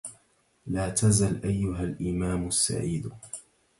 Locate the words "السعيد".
2.47-3.09